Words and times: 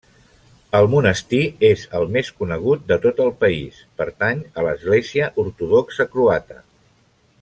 El 0.77 0.87
Monestir 0.93 1.41
és 1.67 1.83
el 1.99 2.07
més 2.15 2.31
conegut 2.39 2.87
de 2.93 2.97
tot 3.03 3.21
el 3.25 3.29
país, 3.43 3.83
pertany 4.03 4.41
a 4.63 4.65
l'Església 4.69 5.29
Ortodoxa 5.45 6.09
croata. 6.17 6.59